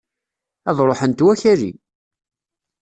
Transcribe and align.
Ad 0.69 0.77
ruḥent 0.87 1.23
wakali! 1.25 1.71